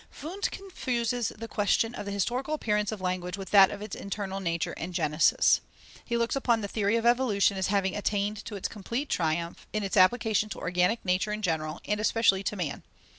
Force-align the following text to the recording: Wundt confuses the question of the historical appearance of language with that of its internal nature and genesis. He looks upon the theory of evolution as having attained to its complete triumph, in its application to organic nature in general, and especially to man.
Wundt 0.23 0.49
confuses 0.49 1.27
the 1.37 1.47
question 1.47 1.93
of 1.93 2.07
the 2.07 2.11
historical 2.11 2.55
appearance 2.55 2.91
of 2.91 3.01
language 3.01 3.37
with 3.37 3.51
that 3.51 3.69
of 3.69 3.83
its 3.83 3.95
internal 3.95 4.39
nature 4.39 4.71
and 4.75 4.95
genesis. 4.95 5.61
He 6.03 6.17
looks 6.17 6.35
upon 6.35 6.61
the 6.61 6.67
theory 6.67 6.95
of 6.95 7.05
evolution 7.05 7.55
as 7.55 7.67
having 7.67 7.95
attained 7.95 8.43
to 8.45 8.55
its 8.55 8.67
complete 8.67 9.09
triumph, 9.09 9.67
in 9.73 9.83
its 9.83 9.95
application 9.95 10.49
to 10.49 10.57
organic 10.59 11.05
nature 11.05 11.31
in 11.31 11.43
general, 11.43 11.81
and 11.85 11.99
especially 11.99 12.41
to 12.45 12.55
man. 12.55 12.81